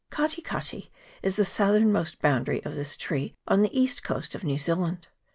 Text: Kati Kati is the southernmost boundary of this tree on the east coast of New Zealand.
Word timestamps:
Kati 0.09 0.41
Kati 0.41 0.89
is 1.21 1.35
the 1.35 1.45
southernmost 1.45 2.19
boundary 2.23 2.65
of 2.65 2.73
this 2.73 2.97
tree 2.97 3.35
on 3.47 3.61
the 3.61 3.79
east 3.79 4.03
coast 4.03 4.33
of 4.33 4.43
New 4.43 4.57
Zealand. 4.57 5.09